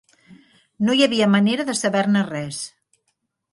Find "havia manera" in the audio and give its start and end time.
1.07-1.67